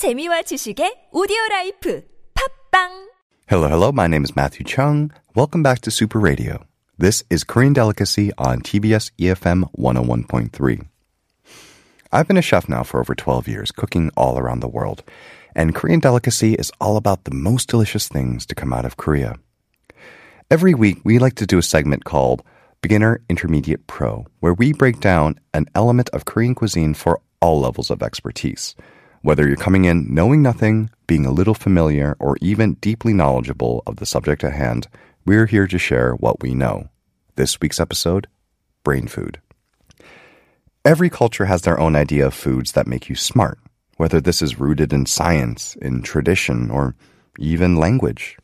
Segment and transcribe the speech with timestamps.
[0.00, 3.10] 재미와 지식의 오디오 라이프 팝빵
[3.50, 3.92] Hello, hello.
[3.92, 5.12] My name is Matthew Chung.
[5.34, 6.64] Welcome back to Super Radio.
[6.96, 10.88] This is Korean Delicacy on TBS EFM 101.3.
[12.10, 15.04] I've been a chef now for over 12 years, cooking all around the world.
[15.54, 19.36] And Korean Delicacy is all about the most delicious things to come out of Korea.
[20.50, 22.42] Every week, we like to do a segment called
[22.80, 27.90] Beginner, Intermediate, Pro, where we break down an element of Korean cuisine for all levels
[27.90, 28.74] of expertise.
[29.22, 33.96] Whether you're coming in knowing nothing, being a little familiar, or even deeply knowledgeable of
[33.96, 34.88] the subject at hand,
[35.26, 36.88] we're here to share what we know.
[37.36, 38.28] This week's episode
[38.82, 39.38] Brain Food.
[40.86, 43.58] Every culture has their own idea of foods that make you smart,
[43.98, 46.94] whether this is rooted in science, in tradition, or
[47.38, 48.38] even language.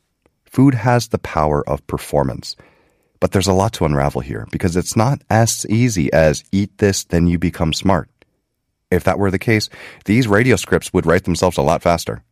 [0.45, 2.55] Food has the power of performance.
[3.19, 7.05] But there's a lot to unravel here because it's not as easy as eat this,
[7.05, 8.11] then you become smart.
[8.91, 9.69] If that were the case,
[10.05, 12.23] these radio scripts would write themselves a lot faster.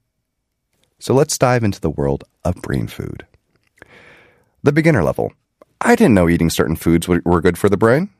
[0.98, 3.26] So let's dive into the world of brain food.
[4.62, 5.32] The beginner level.
[5.80, 8.10] I didn't know eating certain foods were good for the brain.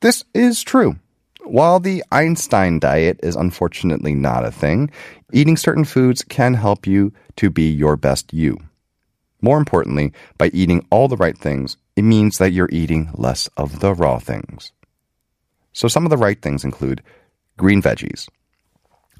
[0.00, 0.96] This is true.
[1.44, 4.90] While the Einstein diet is unfortunately not a thing,
[5.32, 8.58] eating certain foods can help you to be your best you.
[9.42, 13.80] More importantly, by eating all the right things, it means that you're eating less of
[13.80, 14.72] the raw things.
[15.72, 17.02] So some of the right things include
[17.60, 18.26] green veggies.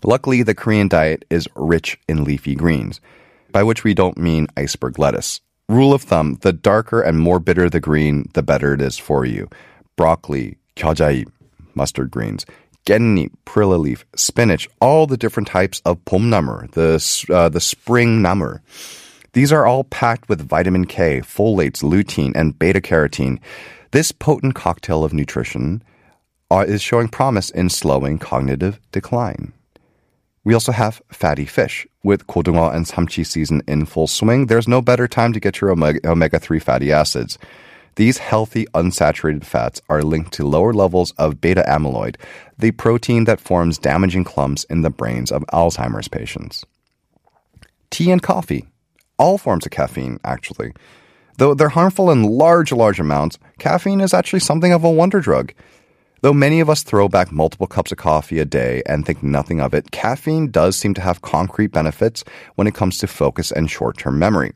[0.02, 3.00] Luckily, the Korean diet is rich in leafy greens,
[3.52, 5.42] by which we don't mean iceberg lettuce.
[5.68, 9.26] Rule of thumb, the darker and more bitter the green, the better it is for
[9.26, 9.48] you.
[9.96, 11.28] Broccoli, gyeojjae,
[11.74, 12.46] mustard greens,
[12.86, 16.96] genni, perilla leaf, spinach, all the different types of pomnamur, the,
[17.32, 18.62] uh, the spring namur.
[19.34, 23.38] These are all packed with vitamin K, folates, lutein, and beta carotene.
[23.90, 25.82] This potent cocktail of nutrition
[26.50, 29.52] uh, is showing promise in slowing cognitive decline.
[30.42, 31.86] We also have fatty fish.
[32.02, 35.70] With kodungwa and samchi season in full swing, there's no better time to get your
[35.70, 37.38] omega 3 fatty acids.
[37.96, 42.16] These healthy, unsaturated fats are linked to lower levels of beta amyloid,
[42.56, 46.64] the protein that forms damaging clumps in the brains of Alzheimer's patients.
[47.90, 48.66] Tea and coffee.
[49.18, 50.72] All forms of caffeine, actually.
[51.36, 55.52] Though they're harmful in large, large amounts, caffeine is actually something of a wonder drug.
[56.22, 59.58] Though many of us throw back multiple cups of coffee a day and think nothing
[59.60, 62.24] of it, caffeine does seem to have concrete benefits
[62.56, 64.52] when it comes to focus and short term memory.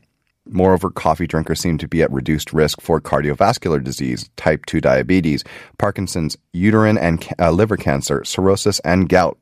[0.46, 5.42] Moreover, coffee drinkers seem to be at reduced risk for cardiovascular disease, type 2 diabetes,
[5.78, 9.38] Parkinson's, uterine and uh, liver cancer, cirrhosis, and gout.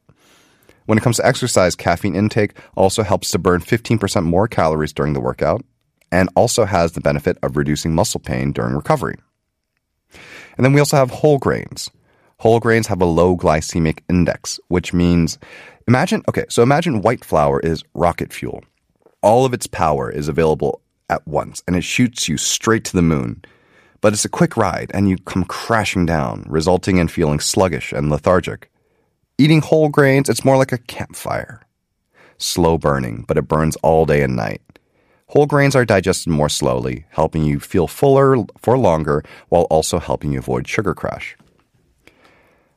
[0.87, 5.13] When it comes to exercise, caffeine intake also helps to burn 15% more calories during
[5.13, 5.65] the workout
[6.13, 9.17] and also has the benefit of reducing muscle pain during recovery.
[10.57, 11.91] And then we also have whole grains.
[12.43, 15.39] Whole grains have a low glycemic index, which means
[15.87, 18.65] imagine, okay, so imagine white flour is rocket fuel.
[19.23, 23.01] All of its power is available at once and it shoots you straight to the
[23.01, 23.45] moon.
[24.01, 28.11] But it's a quick ride and you come crashing down, resulting in feeling sluggish and
[28.11, 28.73] lethargic.
[29.39, 31.61] Eating whole grains, it's more like a campfire.
[32.39, 34.63] Slow burning, but it burns all day and night.
[35.29, 40.33] Whole grains are digested more slowly, helping you feel fuller for longer while also helping
[40.33, 41.37] you avoid sugar crash.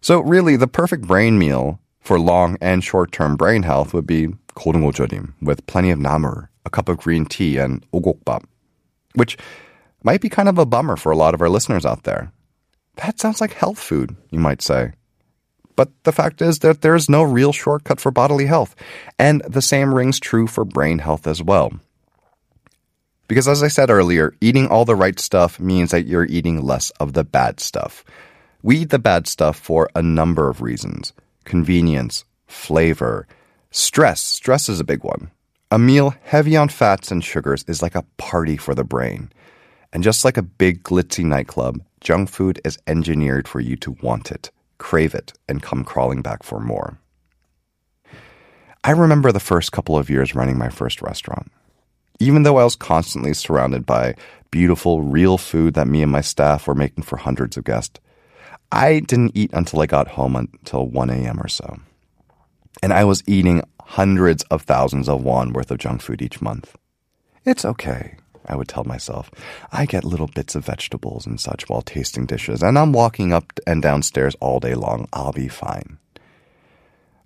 [0.05, 4.27] So, really, the perfect brain meal for long and short term brain health would be
[4.49, 8.43] goldengojonim with plenty of namur, a cup of green tea, and ogokbap,
[9.15, 9.35] which
[10.03, 12.31] might be kind of a bummer for a lot of our listeners out there.
[12.97, 14.91] That sounds like health food, you might say.
[15.75, 18.75] But the fact is that there is no real shortcut for bodily health,
[19.17, 21.73] and the same rings true for brain health as well.
[23.27, 26.91] Because as I said earlier, eating all the right stuff means that you're eating less
[26.99, 28.05] of the bad stuff.
[28.65, 33.27] We eat the bad stuff for a number of reasons convenience, flavor,
[33.69, 34.21] stress.
[34.21, 35.29] Stress is a big one.
[35.69, 39.31] A meal heavy on fats and sugars is like a party for the brain.
[39.93, 44.31] And just like a big glitzy nightclub, junk food is engineered for you to want
[44.31, 44.49] it,
[44.79, 46.97] crave it, and come crawling back for more.
[48.83, 51.51] I remember the first couple of years running my first restaurant.
[52.19, 54.15] Even though I was constantly surrounded by
[54.49, 57.99] beautiful, real food that me and my staff were making for hundreds of guests,
[58.71, 61.39] I didn't eat until I got home until 1 a.m.
[61.39, 61.79] or so.
[62.83, 66.75] And I was eating hundreds of thousands of won worth of junk food each month.
[67.45, 68.15] It's okay,
[68.47, 69.29] I would tell myself.
[69.71, 73.53] I get little bits of vegetables and such while tasting dishes, and I'm walking up
[73.67, 75.07] and downstairs all day long.
[75.13, 75.99] I'll be fine.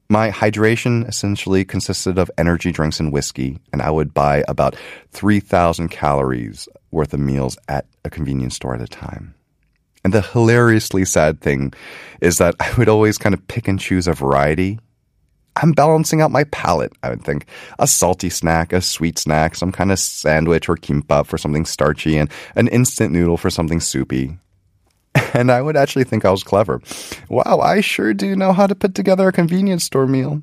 [0.10, 4.76] My hydration essentially consisted of energy drinks and whiskey, and I would buy about
[5.12, 9.36] 3,000 calories worth of meals at a convenience store at a time.
[10.10, 11.72] And the hilariously sad thing
[12.20, 14.80] is that I would always kind of pick and choose a variety.
[15.56, 17.46] I'm balancing out my palate, I would think.
[17.78, 22.18] A salty snack, a sweet snack, some kind of sandwich or kimbap for something starchy,
[22.18, 24.36] and an instant noodle for something soupy.
[25.36, 26.82] And I would actually think I was clever.
[27.30, 30.42] Wow, I sure do know how to put together a convenience store meal.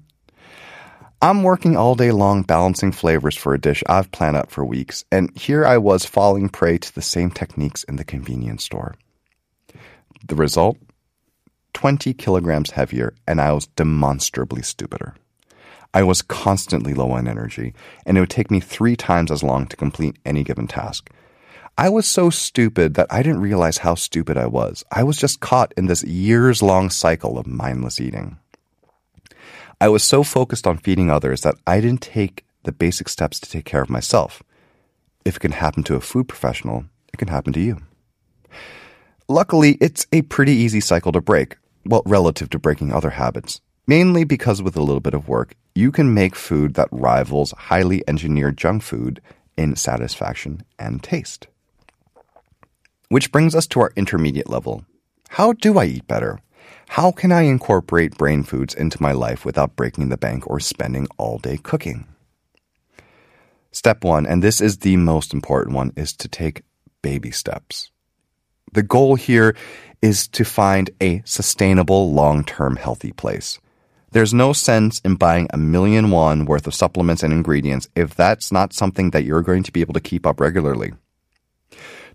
[1.21, 5.05] I'm working all day long balancing flavors for a dish I've planned out for weeks,
[5.11, 8.95] and here I was falling prey to the same techniques in the convenience store.
[10.25, 10.79] The result?
[11.75, 15.15] 20 kilograms heavier, and I was demonstrably stupider.
[15.93, 17.75] I was constantly low on energy,
[18.05, 21.11] and it would take me three times as long to complete any given task.
[21.79, 24.85] I was so stupid that I didn't realize how stupid I was.
[24.91, 28.39] I was just caught in this years long cycle of mindless eating.
[29.79, 33.51] I was so focused on feeding others that I didn't take the basic steps to
[33.51, 34.43] take care of myself.
[35.27, 37.83] If it can happen to a food professional, it can happen to you.
[39.29, 43.61] Luckily, it's a pretty easy cycle to break, well, relative to breaking other habits.
[43.85, 48.05] Mainly because with a little bit of work, you can make food that rivals highly
[48.07, 49.21] engineered junk food
[49.57, 51.49] in satisfaction and taste.
[53.09, 54.85] Which brings us to our intermediate level.
[55.31, 56.39] How do I eat better?
[56.91, 61.09] How can I incorporate brain foods into my life without breaking the bank or spending
[61.19, 62.07] all day cooking?
[63.73, 66.63] Step one, and this is the most important one, is to take
[67.03, 67.91] baby steps.
[68.73, 69.57] The goal here
[70.03, 73.59] is to find a sustainable, long term healthy place.
[74.13, 78.53] There's no sense in buying a million won worth of supplements and ingredients if that's
[78.53, 80.93] not something that you're going to be able to keep up regularly.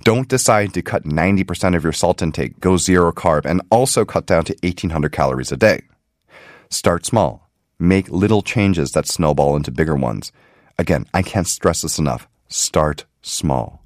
[0.03, 4.25] Don't decide to cut 90% of your salt intake, go zero carb, and also cut
[4.25, 5.81] down to 1800 calories a day.
[6.69, 7.51] Start small.
[7.77, 10.31] Make little changes that snowball into bigger ones.
[10.79, 12.27] Again, I can't stress this enough.
[12.47, 13.83] Start small.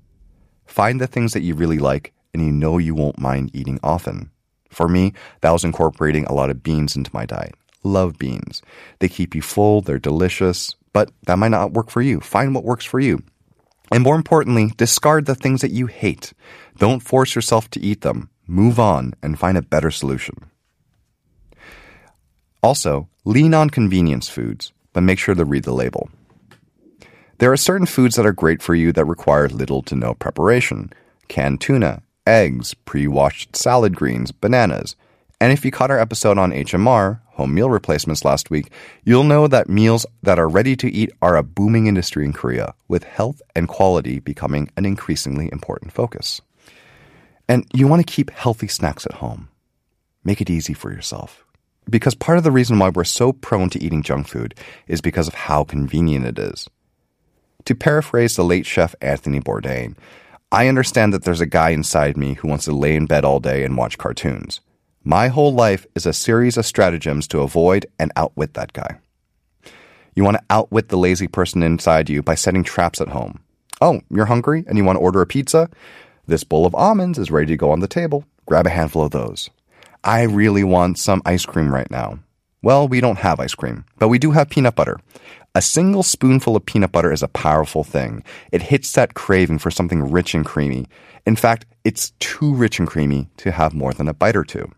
[0.65, 4.29] Find the things that you really like and you know you won't mind eating often.
[4.69, 7.55] For me, that was incorporating a lot of beans into my diet.
[7.83, 8.61] Love beans.
[8.99, 12.19] They keep you full, they're delicious, but that might not work for you.
[12.19, 13.23] Find what works for you.
[13.89, 16.33] And more importantly, discard the things that you hate.
[16.77, 18.29] Don't force yourself to eat them.
[18.47, 20.35] Move on and find a better solution.
[22.61, 26.09] Also, lean on convenience foods, but make sure to read the label.
[27.37, 30.91] There are certain foods that are great for you that require little to no preparation
[31.27, 34.95] canned tuna, eggs, pre washed salad greens, bananas.
[35.42, 38.72] And if you caught our episode on HMR, home meal replacements last week,
[39.04, 42.74] you'll know that meals that are ready to eat are a booming industry in Korea,
[42.88, 46.42] with health and quality becoming an increasingly important focus.
[47.48, 49.50] And you want to keep healthy snacks at home.
[50.24, 51.45] Make it easy for yourself.
[51.89, 54.56] Because part of the reason why we're so prone to eating junk food
[54.88, 56.68] is because of how convenient it is.
[57.66, 59.95] To paraphrase the late chef Anthony Bourdain,
[60.56, 63.42] I understand that there's a guy inside me who wants to lay in bed all
[63.42, 64.62] day and watch cartoons.
[65.04, 69.00] My whole life is a series of stratagems to avoid and outwit that guy.
[70.16, 73.42] You want to outwit the lazy person inside you by setting traps at home.
[73.81, 75.69] Oh, you're hungry and you want to order a pizza?
[76.25, 78.24] This bowl of almonds is ready to go on the table.
[78.46, 79.50] Grab a handful of those.
[80.06, 82.19] I really want some ice cream right now.
[82.62, 85.02] Well, we don't have ice cream, but we do have peanut butter.
[85.57, 88.25] A single spoonful of peanut butter is a powerful thing.
[88.52, 90.88] It hits that craving for something rich and creamy.
[91.25, 94.69] In fact, it's too rich and creamy to have more than a bite or two.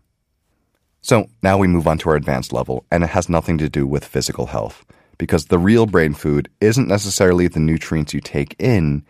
[1.00, 3.88] So now we move on to our advanced level, and it has nothing to do
[3.88, 4.84] with physical health,
[5.18, 9.04] because the real brain food isn't necessarily the nutrients you take in,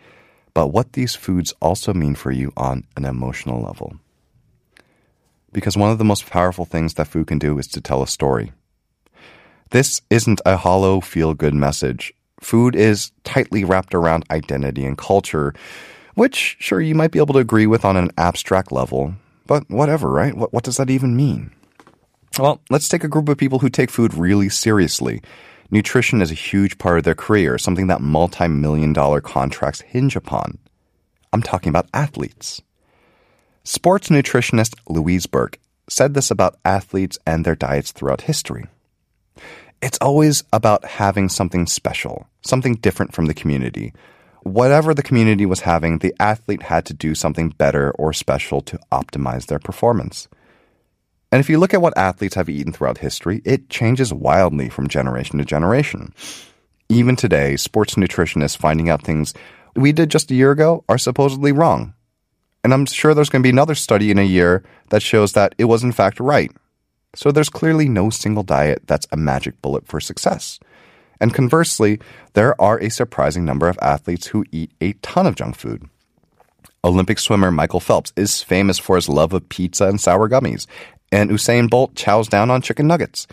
[0.55, 3.95] but what these foods also mean for you on an emotional level.
[5.51, 8.07] Because one of the most powerful things that food can do is to tell a
[8.07, 8.53] story.
[9.71, 12.13] This isn't a hollow, feel good message.
[12.39, 15.53] Food is tightly wrapped around identity and culture,
[16.15, 19.13] which, sure, you might be able to agree with on an abstract level,
[19.45, 20.35] but whatever, right?
[20.35, 21.51] What, what does that even mean?
[22.39, 25.21] Well, let's take a group of people who take food really seriously.
[25.69, 30.15] Nutrition is a huge part of their career, something that multi million dollar contracts hinge
[30.15, 30.57] upon.
[31.31, 32.61] I'm talking about athletes.
[33.63, 38.65] Sports nutritionist Louise Burke said this about athletes and their diets throughout history.
[39.81, 43.93] It's always about having something special, something different from the community.
[44.43, 48.79] Whatever the community was having, the athlete had to do something better or special to
[48.91, 50.27] optimize their performance.
[51.31, 54.87] And if you look at what athletes have eaten throughout history, it changes wildly from
[54.87, 56.13] generation to generation.
[56.89, 59.33] Even today, sports nutritionists finding out things
[59.75, 61.93] we did just a year ago are supposedly wrong.
[62.63, 65.55] And I'm sure there's going to be another study in a year that shows that
[65.57, 66.51] it was in fact right.
[67.15, 70.59] So there's clearly no single diet that's a magic bullet for success.
[71.19, 71.99] And conversely,
[72.33, 75.89] there are a surprising number of athletes who eat a ton of junk food.
[76.83, 80.65] Olympic swimmer Michael Phelps is famous for his love of pizza and sour gummies,
[81.11, 83.27] and Usain Bolt chows down on chicken nuggets.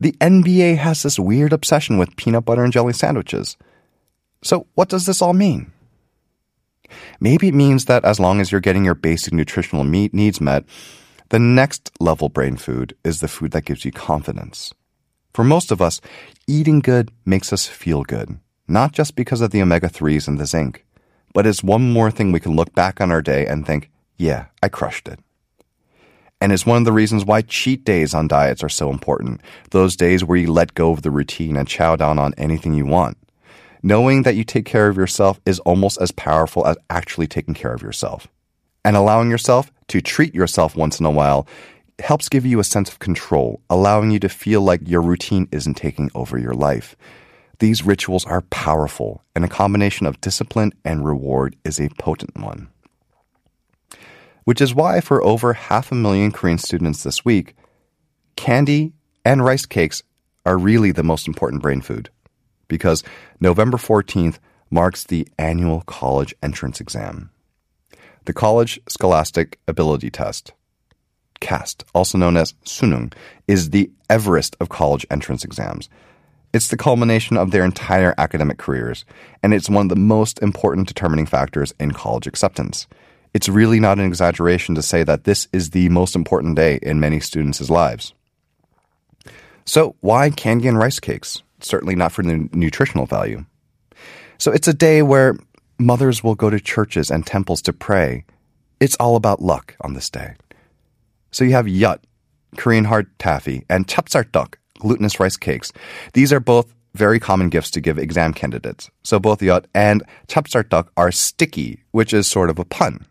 [0.00, 3.56] The NBA has this weird obsession with peanut butter and jelly sandwiches.
[4.42, 5.72] So, what does this all mean?
[7.20, 10.64] Maybe it means that as long as you're getting your basic nutritional needs met,
[11.30, 14.74] the next level brain food is the food that gives you confidence.
[15.32, 16.00] For most of us,
[16.48, 20.46] eating good makes us feel good, not just because of the omega 3s and the
[20.46, 20.84] zinc,
[21.32, 24.46] but it's one more thing we can look back on our day and think, yeah,
[24.60, 25.20] I crushed it.
[26.40, 29.40] And it's one of the reasons why cheat days on diets are so important.
[29.70, 32.86] Those days where you let go of the routine and chow down on anything you
[32.86, 33.16] want.
[33.84, 37.72] Knowing that you take care of yourself is almost as powerful as actually taking care
[37.72, 38.26] of yourself.
[38.84, 41.46] And allowing yourself to treat yourself once in a while
[41.98, 45.74] helps give you a sense of control, allowing you to feel like your routine isn't
[45.74, 46.96] taking over your life.
[47.58, 52.68] These rituals are powerful, and a combination of discipline and reward is a potent one.
[54.44, 57.54] Which is why, for over half a million Korean students this week,
[58.36, 58.94] candy
[59.24, 60.02] and rice cakes
[60.46, 62.08] are really the most important brain food.
[62.66, 63.04] Because
[63.40, 64.38] November 14th
[64.70, 67.30] marks the annual college entrance exam.
[68.26, 70.52] The College Scholastic Ability Test,
[71.40, 73.12] CSAT, also known as Suneung,
[73.48, 75.88] is the Everest of college entrance exams.
[76.52, 79.04] It's the culmination of their entire academic careers,
[79.42, 82.86] and it's one of the most important determining factors in college acceptance.
[83.32, 87.00] It's really not an exaggeration to say that this is the most important day in
[87.00, 88.12] many students' lives.
[89.64, 91.42] So, why candy and rice cakes?
[91.60, 93.44] Certainly not for the nutritional value.
[94.38, 95.38] So, it's a day where
[95.80, 98.26] Mothers will go to churches and temples to pray.
[98.80, 100.34] It's all about luck on this day.
[101.30, 102.00] So you have yut,
[102.58, 105.72] Korean hard taffy, and chapssaltteok, glutinous rice cakes.
[106.12, 108.90] These are both very common gifts to give exam candidates.
[109.04, 113.06] So both yut and chapssaltteok are sticky, which is sort of a pun.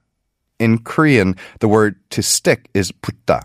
[0.60, 3.42] In Korean, the word to stick is putta,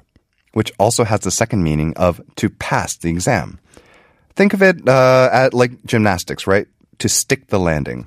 [0.52, 3.58] which also has the second meaning of to pass the exam.
[4.36, 6.66] Think of it uh, at like gymnastics, right?
[6.98, 8.06] To stick the landing.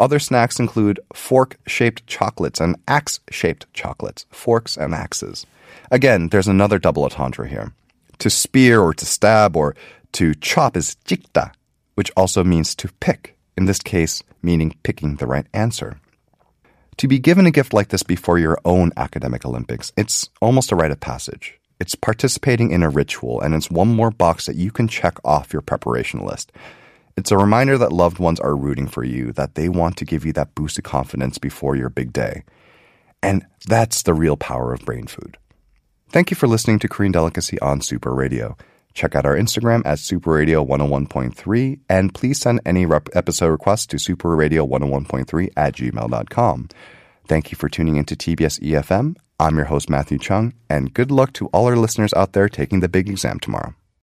[0.00, 5.44] Other snacks include fork shaped chocolates and axe shaped chocolates, forks and axes.
[5.90, 7.74] Again, there's another double entendre here.
[8.20, 9.76] To spear or to stab or
[10.12, 11.52] to chop is jikta,
[11.96, 16.00] which also means to pick, in this case, meaning picking the right answer.
[16.96, 20.76] To be given a gift like this before your own academic Olympics, it's almost a
[20.76, 21.58] rite of passage.
[21.78, 25.52] It's participating in a ritual, and it's one more box that you can check off
[25.52, 26.52] your preparation list.
[27.16, 30.24] It's a reminder that loved ones are rooting for you, that they want to give
[30.24, 32.44] you that boost of confidence before your big day.
[33.22, 35.36] And that's the real power of brain food.
[36.10, 38.56] Thank you for listening to Korean Delicacy on Super Radio.
[38.94, 43.86] Check out our Instagram at Super Radio 101.3 and please send any rep- episode requests
[43.86, 46.68] to superradio101.3 at gmail.com.
[47.28, 49.16] Thank you for tuning into TBS EFM.
[49.38, 52.80] I'm your host, Matthew Chung, and good luck to all our listeners out there taking
[52.80, 53.74] the big exam tomorrow.